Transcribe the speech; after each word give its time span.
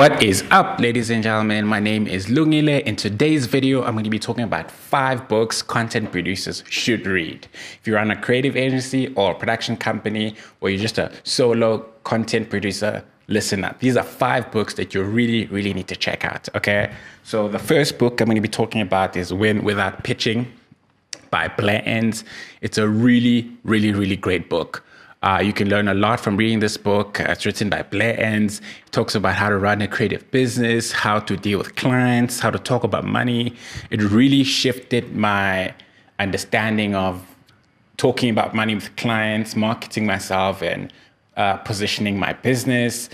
What 0.00 0.22
is 0.22 0.44
up, 0.50 0.80
ladies 0.80 1.10
and 1.10 1.22
gentlemen? 1.22 1.66
My 1.66 1.78
name 1.78 2.06
is 2.06 2.24
Lungile. 2.28 2.82
In 2.84 2.96
today's 2.96 3.44
video, 3.44 3.84
I'm 3.84 3.92
going 3.92 4.04
to 4.04 4.08
be 4.08 4.18
talking 4.18 4.44
about 4.44 4.70
five 4.70 5.28
books 5.28 5.60
content 5.60 6.10
producers 6.10 6.64
should 6.70 7.06
read. 7.06 7.46
If 7.52 7.80
you 7.84 7.96
run 7.96 8.10
a 8.10 8.18
creative 8.18 8.56
agency 8.56 9.12
or 9.12 9.32
a 9.32 9.34
production 9.34 9.76
company, 9.76 10.36
or 10.62 10.70
you're 10.70 10.80
just 10.80 10.96
a 10.96 11.12
solo 11.24 11.80
content 12.04 12.48
producer, 12.48 13.04
listen 13.28 13.62
up. 13.62 13.78
These 13.80 13.98
are 13.98 14.02
five 14.02 14.50
books 14.50 14.72
that 14.76 14.94
you 14.94 15.02
really, 15.02 15.44
really 15.48 15.74
need 15.74 15.88
to 15.88 15.96
check 15.96 16.24
out. 16.24 16.48
Okay. 16.54 16.90
So 17.22 17.48
the 17.48 17.58
first 17.58 17.98
book 17.98 18.22
I'm 18.22 18.24
going 18.24 18.36
to 18.36 18.40
be 18.40 18.48
talking 18.48 18.80
about 18.80 19.18
is 19.18 19.34
Win 19.34 19.64
Without 19.64 20.02
Pitching 20.02 20.50
by 21.30 21.48
Blair 21.48 21.82
Enns. 21.84 22.24
It's 22.62 22.78
a 22.78 22.88
really, 22.88 23.54
really, 23.64 23.92
really 23.92 24.16
great 24.16 24.48
book. 24.48 24.82
Uh, 25.22 25.42
you 25.44 25.52
can 25.52 25.68
learn 25.68 25.86
a 25.86 25.94
lot 25.94 26.18
from 26.18 26.36
reading 26.36 26.60
this 26.60 26.78
book. 26.78 27.20
It's 27.20 27.44
written 27.44 27.68
by 27.68 27.82
Blair 27.82 28.18
Enns. 28.18 28.60
It 28.86 28.92
talks 28.92 29.14
about 29.14 29.34
how 29.34 29.50
to 29.50 29.58
run 29.58 29.82
a 29.82 29.88
creative 29.88 30.30
business, 30.30 30.92
how 30.92 31.18
to 31.20 31.36
deal 31.36 31.58
with 31.58 31.76
clients, 31.76 32.40
how 32.40 32.50
to 32.50 32.58
talk 32.58 32.84
about 32.84 33.04
money. 33.04 33.54
It 33.90 34.02
really 34.02 34.44
shifted 34.44 35.14
my 35.14 35.74
understanding 36.18 36.94
of 36.94 37.22
talking 37.98 38.30
about 38.30 38.54
money 38.54 38.74
with 38.74 38.96
clients, 38.96 39.54
marketing 39.54 40.06
myself, 40.06 40.62
and 40.62 40.90
uh, 41.36 41.58
positioning 41.58 42.18
my 42.18 42.32
business. 42.32 43.10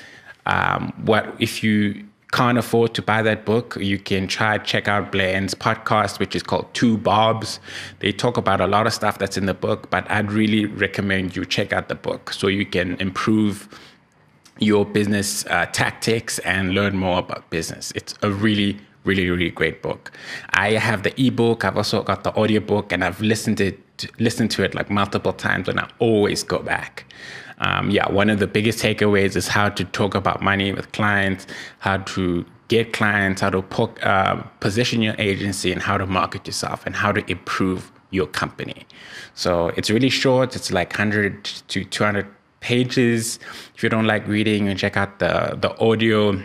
Um, 0.46 0.92
what 1.04 1.34
if 1.40 1.64
you 1.64 2.06
can't 2.32 2.58
afford 2.58 2.94
to 2.94 3.02
buy 3.02 3.22
that 3.22 3.44
book, 3.44 3.76
you 3.80 3.98
can 3.98 4.26
try 4.26 4.58
check 4.58 4.88
out 4.88 5.12
Blair 5.12 5.36
Enns' 5.36 5.54
podcast, 5.54 6.18
which 6.18 6.34
is 6.34 6.42
called 6.42 6.72
Two 6.74 6.98
Bobs. 6.98 7.60
They 8.00 8.12
talk 8.12 8.36
about 8.36 8.60
a 8.60 8.66
lot 8.66 8.86
of 8.86 8.92
stuff 8.92 9.18
that's 9.18 9.36
in 9.36 9.46
the 9.46 9.54
book, 9.54 9.90
but 9.90 10.10
I'd 10.10 10.32
really 10.32 10.66
recommend 10.66 11.36
you 11.36 11.44
check 11.44 11.72
out 11.72 11.88
the 11.88 11.94
book 11.94 12.32
so 12.32 12.48
you 12.48 12.66
can 12.66 12.96
improve 13.00 13.68
your 14.58 14.84
business 14.84 15.46
uh, 15.46 15.66
tactics 15.66 16.38
and 16.40 16.74
learn 16.74 16.96
more 16.96 17.18
about 17.18 17.48
business. 17.50 17.92
It's 17.94 18.14
a 18.22 18.30
really, 18.30 18.78
really, 19.04 19.30
really 19.30 19.50
great 19.50 19.82
book. 19.82 20.10
I 20.50 20.72
have 20.72 21.04
the 21.04 21.14
ebook. 21.20 21.64
I've 21.64 21.76
also 21.76 22.02
got 22.02 22.24
the 22.24 22.34
audiobook, 22.36 22.92
and 22.92 23.04
I've 23.04 23.20
listened 23.20 23.58
to 23.58 23.66
it, 23.66 24.20
listened 24.20 24.50
to 24.52 24.64
it 24.64 24.74
like 24.74 24.90
multiple 24.90 25.32
times, 25.32 25.68
and 25.68 25.78
I 25.78 25.88
always 26.00 26.42
go 26.42 26.58
back 26.58 27.04
um, 27.58 27.90
yeah, 27.90 28.10
one 28.10 28.30
of 28.30 28.38
the 28.38 28.46
biggest 28.46 28.78
takeaways 28.78 29.36
is 29.36 29.48
how 29.48 29.68
to 29.70 29.84
talk 29.84 30.14
about 30.14 30.42
money 30.42 30.72
with 30.72 30.92
clients, 30.92 31.46
how 31.78 31.98
to 31.98 32.44
get 32.68 32.92
clients, 32.92 33.40
how 33.40 33.50
to 33.50 33.62
po- 33.62 33.94
uh, 34.02 34.42
position 34.60 35.02
your 35.02 35.14
agency, 35.18 35.72
and 35.72 35.80
how 35.82 35.96
to 35.96 36.06
market 36.06 36.46
yourself, 36.46 36.84
and 36.84 36.94
how 36.94 37.12
to 37.12 37.28
improve 37.30 37.90
your 38.10 38.26
company. 38.26 38.86
So 39.34 39.68
it's 39.76 39.90
really 39.90 40.10
short. 40.10 40.54
It's 40.54 40.70
like 40.70 40.90
100 40.90 41.44
to 41.44 41.84
200 41.84 42.26
pages. 42.60 43.38
If 43.74 43.82
you 43.82 43.88
don't 43.88 44.06
like 44.06 44.26
reading, 44.26 44.66
you 44.66 44.74
check 44.74 44.96
out 44.96 45.18
the 45.18 45.56
the 45.60 45.78
audio 45.80 46.40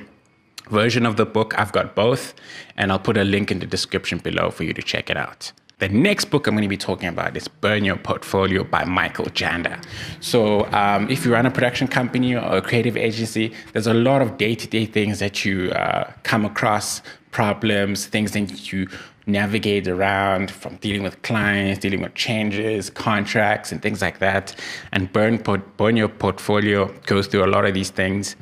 version 0.70 1.06
of 1.06 1.18
the 1.18 1.26
book. 1.26 1.58
I've 1.58 1.72
got 1.72 1.96
both, 1.96 2.34
and 2.78 2.92
I'll 2.92 3.00
put 3.00 3.18
a 3.18 3.24
link 3.24 3.52
in 3.52 3.60
the 3.60 3.66
description 3.66 4.20
below 4.20 4.50
for 4.52 4.64
you 4.64 4.74
to 4.74 4.82
check 4.82 5.10
it 5.10 5.18
out. 5.18 5.52
The 5.82 5.90
next 5.90 6.26
book 6.26 6.46
I'm 6.46 6.54
going 6.54 6.62
to 6.62 6.68
be 6.68 6.78
talking 6.78 7.10
about 7.10 7.36
is 7.36 7.48
Burn 7.48 7.84
Your 7.84 7.96
Portfolio 7.96 8.64
by 8.64 8.86
Michael 8.86 9.26
Janda. 9.26 9.84
So, 10.20 10.72
um, 10.72 11.10
if 11.10 11.26
you 11.26 11.34
run 11.34 11.48
a 11.48 11.50
production 11.50 11.88
company 11.88 12.36
or 12.36 12.58
a 12.58 12.62
creative 12.62 12.96
agency, 12.96 13.52
there's 13.74 13.88
a 13.88 13.94
lot 13.96 14.22
of 14.22 14.38
day 14.38 14.54
to 14.54 14.68
day 14.68 14.86
things 14.86 15.18
that 15.18 15.44
you 15.44 15.72
uh, 15.72 16.14
come 16.22 16.46
across, 16.46 17.02
problems, 17.32 18.06
things 18.06 18.34
that 18.34 18.72
you 18.72 18.88
navigate 19.26 19.88
around 19.88 20.52
from 20.52 20.76
dealing 20.76 21.02
with 21.02 21.20
clients, 21.24 21.80
dealing 21.80 22.02
with 22.02 22.14
changes, 22.14 22.92
contracts, 22.92 23.72
and 23.72 23.82
things 23.82 24.04
like 24.04 24.20
that. 24.20 24.56
And 24.92 25.12
Burn, 25.12 25.38
Burn 25.78 25.98
Your 25.98 26.10
Portfolio 26.10 26.94
goes 27.08 27.26
through 27.26 27.44
a 27.44 27.50
lot 27.50 27.66
of 27.66 27.74
these 27.74 27.90
things 27.90 28.36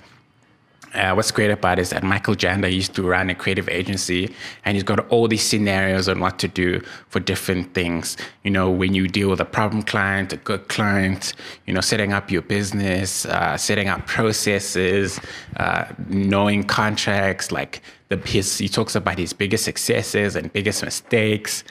uh, 0.93 1.13
what's 1.13 1.31
great 1.31 1.51
about 1.51 1.77
it 1.77 1.83
is 1.83 1.89
that 1.91 2.03
Michael 2.03 2.35
Janda 2.35 2.71
used 2.71 2.95
to 2.95 3.03
run 3.03 3.29
a 3.29 3.35
creative 3.35 3.69
agency 3.69 4.33
and 4.65 4.75
he's 4.75 4.83
got 4.83 5.07
all 5.09 5.27
these 5.27 5.43
scenarios 5.43 6.09
on 6.09 6.19
what 6.19 6.39
to 6.39 6.47
do 6.47 6.81
for 7.09 7.19
different 7.19 7.73
things. 7.73 8.17
You 8.43 8.51
know, 8.51 8.69
when 8.69 8.93
you 8.93 9.07
deal 9.07 9.29
with 9.29 9.39
a 9.39 9.45
problem 9.45 9.83
client, 9.83 10.33
a 10.33 10.37
good 10.37 10.67
client, 10.67 11.33
you 11.67 11.73
know, 11.73 11.81
setting 11.81 12.11
up 12.13 12.31
your 12.31 12.41
business, 12.41 13.25
uh, 13.25 13.55
setting 13.57 13.87
up 13.87 14.07
processes, 14.07 15.19
uh, 15.57 15.85
knowing 16.07 16.63
contracts, 16.63 17.51
like 17.51 17.81
the, 18.07 18.17
his, 18.17 18.57
he 18.57 18.67
talks 18.67 18.95
about 18.95 19.19
his 19.19 19.33
biggest 19.33 19.65
successes 19.65 20.35
and 20.35 20.51
biggest 20.53 20.83
mistakes, 20.83 21.63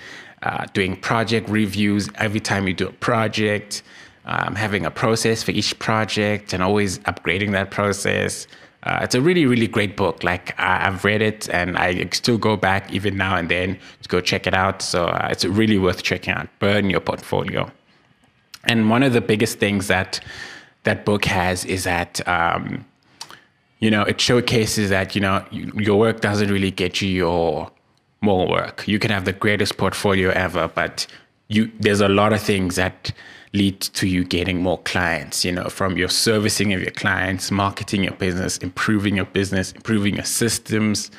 uh, 0.43 0.67
doing 0.73 0.95
project 0.97 1.49
reviews 1.49 2.09
every 2.17 2.41
time 2.41 2.69
you 2.69 2.75
do 2.75 2.87
a 2.87 2.93
project, 2.93 3.83
um, 4.27 4.55
having 4.55 4.87
a 4.87 4.91
process 4.91 5.43
for 5.43 5.51
each 5.51 5.77
project 5.81 6.53
and 6.53 6.63
always 6.63 7.01
upgrading 7.01 7.51
that 7.53 7.71
process. 7.71 8.47
Uh, 8.85 9.01
it's 9.03 9.15
a 9.15 9.21
really, 9.21 9.45
really 9.45 9.67
great 9.67 9.97
book. 9.97 10.23
Like 10.23 10.59
I, 10.59 10.79
have 10.85 11.05
read 11.05 11.21
it, 11.21 11.49
and 11.51 11.77
I 11.77 12.09
still 12.13 12.39
go 12.39 12.57
back 12.57 12.93
even 12.93 13.17
now 13.17 13.37
and 13.37 13.49
then 13.49 13.79
to 14.03 14.09
go 14.09 14.21
check 14.21 14.47
it 14.47 14.55
out. 14.55 14.83
So 14.83 15.07
uh, 15.07 15.29
it's 15.31 15.45
really 15.45 15.79
worth 15.79 16.03
checking 16.03 16.35
out. 16.35 16.49
Burn 16.61 16.89
your 16.89 17.01
portfolio. 17.01 17.71
And 18.65 18.89
one 18.89 19.03
of 19.03 19.13
the 19.13 19.21
biggest 19.21 19.59
things 19.59 19.89
that 19.89 20.21
that 20.85 21.05
book 21.05 21.25
has 21.25 21.65
is 21.65 21.85
that 21.85 22.27
um, 22.29 22.85
you 23.81 23.91
know 23.91 24.03
it 24.03 24.21
showcases 24.21 24.91
that 24.91 25.15
you 25.15 25.21
know 25.21 25.45
your 25.51 25.99
work 25.99 26.21
doesn't 26.21 26.51
really 26.51 26.71
get 26.71 27.03
you 27.03 27.09
your 27.09 27.71
more 28.21 28.49
work. 28.49 28.87
You 28.87 28.99
can 28.99 29.11
have 29.11 29.25
the 29.25 29.33
greatest 29.33 29.77
portfolio 29.77 30.31
ever, 30.31 30.69
but 30.69 31.07
you 31.49 31.71
there's 31.81 32.01
a 32.01 32.09
lot 32.09 32.33
of 32.33 32.41
things 32.41 32.77
that 32.77 33.13
lead 33.55 33.81
to 33.81 34.07
you 34.07 34.25
getting 34.25 34.63
more 34.63 34.79
clients, 34.79 35.45
you 35.45 35.53
know, 35.53 35.69
from 35.69 35.97
your 35.97 36.09
servicing 36.09 36.73
of 36.75 36.81
your 36.83 36.91
clients, 36.91 37.51
marketing 37.51 38.05
your 38.05 38.13
business, 38.15 38.59
improving 38.59 39.17
your 39.17 39.25
business, 39.25 39.73
improving 39.73 40.15
your 40.17 40.25
systems. 40.25 41.11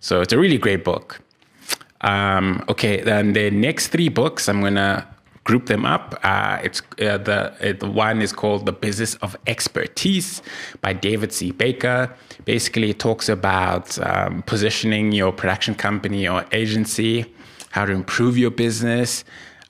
So 0.00 0.20
it's 0.20 0.32
a 0.32 0.38
really 0.38 0.58
great 0.58 0.84
book. 0.84 1.20
Um, 2.02 2.64
okay, 2.68 3.00
then 3.00 3.32
the 3.32 3.50
next 3.50 3.88
three 3.88 4.08
books, 4.08 4.48
I'm 4.48 4.60
going 4.60 4.74
to 4.74 5.06
group 5.44 5.66
them 5.66 5.86
up. 5.86 6.20
Uh, 6.22 6.58
it's 6.62 6.80
uh, 7.00 7.16
the, 7.16 7.70
uh, 7.70 7.72
the 7.78 7.90
one 7.90 8.20
is 8.20 8.32
called 8.32 8.66
The 8.66 8.72
Business 8.72 9.14
of 9.16 9.34
Expertise 9.46 10.42
by 10.82 10.92
David 10.92 11.32
C. 11.32 11.52
Baker. 11.52 12.14
Basically, 12.44 12.90
it 12.90 12.98
talks 12.98 13.30
about 13.30 13.98
um, 14.06 14.42
positioning 14.42 15.12
your 15.12 15.32
production 15.32 15.74
company 15.74 16.28
or 16.28 16.44
agency, 16.52 17.34
how 17.70 17.86
to 17.86 17.92
improve 17.92 18.36
your 18.36 18.50
business. 18.50 19.24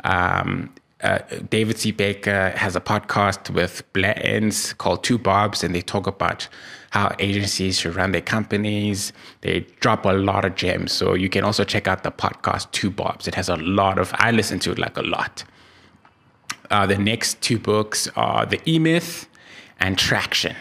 Um, 0.04 0.72
uh, 1.00 1.18
David 1.48 1.78
C. 1.78 1.92
Baker 1.92 2.50
has 2.56 2.74
a 2.74 2.80
podcast 2.80 3.50
with 3.50 3.84
Blair 3.92 4.20
Enns 4.24 4.72
called 4.72 5.04
Two 5.04 5.16
Bobs, 5.16 5.62
and 5.62 5.74
they 5.74 5.80
talk 5.80 6.06
about 6.06 6.48
how 6.90 7.14
agencies 7.18 7.78
should 7.78 7.94
run 7.94 8.12
their 8.12 8.22
companies. 8.22 9.12
They 9.42 9.60
drop 9.80 10.04
a 10.04 10.12
lot 10.12 10.44
of 10.44 10.54
gems. 10.56 10.90
So 10.92 11.14
you 11.14 11.28
can 11.28 11.44
also 11.44 11.62
check 11.62 11.86
out 11.86 12.02
the 12.02 12.10
podcast 12.10 12.70
Two 12.72 12.90
Bobs. 12.90 13.28
It 13.28 13.34
has 13.34 13.48
a 13.48 13.56
lot 13.56 13.98
of, 13.98 14.12
I 14.14 14.32
listen 14.32 14.58
to 14.60 14.72
it 14.72 14.78
like 14.78 14.96
a 14.96 15.02
lot. 15.02 15.44
Uh, 16.70 16.86
the 16.86 16.98
next 16.98 17.40
two 17.40 17.58
books 17.58 18.08
are 18.16 18.44
The 18.44 18.60
E 18.68 18.78
Myth 18.78 19.28
and 19.78 19.96
Traction. 19.96 20.56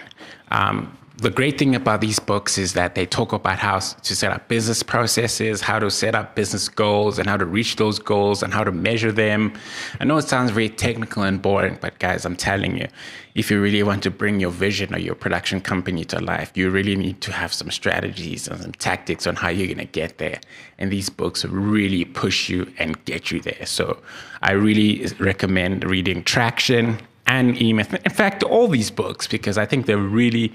Um, 0.51 0.97
the 1.17 1.31
great 1.31 1.57
thing 1.57 1.73
about 1.73 1.99
these 1.99 2.19
books 2.19 2.59
is 2.59 2.73
that 2.73 2.93
they 2.93 3.05
talk 3.07 3.33
about 3.33 3.57
how 3.57 3.79
to 3.79 4.15
set 4.15 4.31
up 4.31 4.47
business 4.47 4.83
processes, 4.83 5.61
how 5.61 5.79
to 5.79 5.89
set 5.89 6.13
up 6.13 6.35
business 6.35 6.69
goals, 6.69 7.17
and 7.17 7.27
how 7.27 7.35
to 7.35 7.45
reach 7.45 7.75
those 7.77 7.97
goals 7.97 8.43
and 8.43 8.53
how 8.53 8.63
to 8.63 8.71
measure 8.71 9.11
them. 9.11 9.51
I 9.99 10.05
know 10.05 10.17
it 10.17 10.27
sounds 10.27 10.51
very 10.51 10.69
technical 10.69 11.23
and 11.23 11.41
boring, 11.41 11.79
but 11.81 11.97
guys, 11.97 12.23
I'm 12.23 12.35
telling 12.35 12.77
you, 12.77 12.87
if 13.33 13.49
you 13.49 13.59
really 13.59 13.81
want 13.81 14.03
to 14.03 14.11
bring 14.11 14.39
your 14.39 14.51
vision 14.51 14.93
or 14.93 14.99
your 14.99 15.15
production 15.15 15.59
company 15.59 16.05
to 16.05 16.19
life, 16.19 16.51
you 16.53 16.69
really 16.69 16.95
need 16.95 17.19
to 17.21 17.31
have 17.31 17.51
some 17.51 17.71
strategies 17.71 18.47
and 18.47 18.61
some 18.61 18.73
tactics 18.73 19.25
on 19.25 19.37
how 19.37 19.49
you're 19.49 19.67
going 19.67 19.79
to 19.79 19.85
get 19.85 20.19
there. 20.19 20.39
And 20.77 20.91
these 20.91 21.09
books 21.09 21.43
really 21.45 22.05
push 22.05 22.47
you 22.47 22.71
and 22.77 23.03
get 23.05 23.31
you 23.31 23.41
there. 23.41 23.65
So 23.65 23.99
I 24.43 24.51
really 24.51 25.07
recommend 25.19 25.83
reading 25.83 26.23
Traction 26.23 26.99
and 27.25 27.59
E 27.59 27.73
Myth. 27.73 27.91
In 28.05 28.11
fact, 28.11 28.43
all 28.43 28.67
these 28.67 28.91
books, 28.91 29.25
because 29.25 29.57
I 29.57 29.65
think 29.65 29.87
they're 29.87 29.97
really 29.97 30.53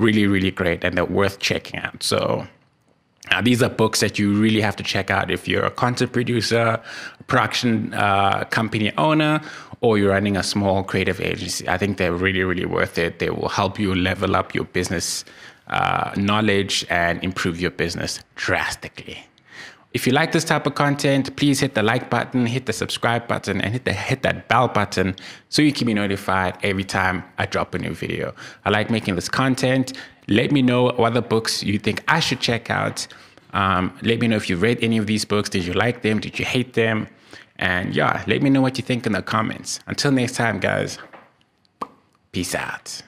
really, 0.00 0.26
really 0.26 0.50
great 0.50 0.84
and 0.84 0.96
they're 0.96 1.04
worth 1.04 1.38
checking 1.38 1.78
out. 1.80 2.02
So 2.02 2.46
uh, 3.30 3.40
these 3.42 3.62
are 3.62 3.68
books 3.68 4.00
that 4.00 4.18
you 4.18 4.32
really 4.34 4.60
have 4.60 4.76
to 4.76 4.82
check 4.82 5.10
out 5.10 5.30
if 5.30 5.46
you're 5.46 5.64
a 5.64 5.70
content 5.70 6.12
producer, 6.12 6.80
production 7.26 7.94
uh, 7.94 8.44
company 8.44 8.92
owner, 8.96 9.40
or 9.80 9.98
you're 9.98 10.10
running 10.10 10.36
a 10.36 10.42
small 10.42 10.82
creative 10.82 11.20
agency. 11.20 11.68
I 11.68 11.78
think 11.78 11.96
they're 11.98 12.12
really, 12.12 12.42
really 12.42 12.66
worth 12.66 12.98
it. 12.98 13.18
They 13.18 13.30
will 13.30 13.48
help 13.48 13.78
you 13.78 13.94
level 13.94 14.36
up 14.36 14.54
your 14.54 14.64
business 14.64 15.24
uh, 15.68 16.12
knowledge 16.16 16.84
and 16.90 17.22
improve 17.22 17.60
your 17.60 17.70
business 17.70 18.20
drastically. 18.34 19.18
If 19.92 20.06
you 20.06 20.12
like 20.12 20.30
this 20.30 20.44
type 20.44 20.66
of 20.66 20.76
content, 20.76 21.34
please 21.34 21.58
hit 21.58 21.74
the 21.74 21.82
like 21.82 22.10
button, 22.10 22.46
hit 22.46 22.66
the 22.66 22.72
subscribe 22.72 23.26
button, 23.26 23.60
and 23.60 23.72
hit 23.72 23.84
the 23.84 23.92
hit 23.92 24.22
that 24.22 24.46
bell 24.46 24.68
button 24.68 25.16
so 25.48 25.62
you 25.62 25.72
can 25.72 25.86
be 25.86 25.94
notified 25.94 26.56
every 26.62 26.84
time 26.84 27.24
I 27.38 27.46
drop 27.46 27.74
a 27.74 27.78
new 27.78 27.92
video. 27.92 28.32
I 28.64 28.70
like 28.70 28.88
making 28.88 29.16
this 29.16 29.28
content. 29.28 29.94
Let 30.28 30.52
me 30.52 30.62
know 30.62 30.84
what 30.84 31.00
other 31.00 31.20
books 31.20 31.64
you 31.64 31.78
think 31.78 32.04
I 32.06 32.20
should 32.20 32.38
check 32.38 32.70
out. 32.70 33.08
Um, 33.52 33.92
let 34.02 34.20
me 34.20 34.28
know 34.28 34.36
if 34.36 34.48
you've 34.48 34.62
read 34.62 34.78
any 34.80 34.96
of 34.96 35.08
these 35.08 35.24
books. 35.24 35.48
Did 35.48 35.64
you 35.64 35.72
like 35.72 36.02
them? 36.02 36.20
Did 36.20 36.38
you 36.38 36.44
hate 36.44 36.74
them? 36.74 37.08
And 37.56 37.94
yeah, 37.94 38.22
let 38.28 38.42
me 38.42 38.50
know 38.50 38.60
what 38.60 38.78
you 38.78 38.84
think 38.84 39.06
in 39.06 39.12
the 39.12 39.22
comments. 39.22 39.80
Until 39.88 40.12
next 40.12 40.34
time, 40.34 40.60
guys, 40.60 40.98
peace 42.30 42.54
out. 42.54 43.02